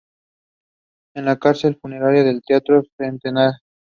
En 1.13 1.25
la 1.25 1.37
cárcel 1.37 1.77
fundaría 1.79 2.27
el 2.27 2.41
Teatro 2.41 2.77
del 2.77 2.89
Sentenciado. 2.97 3.53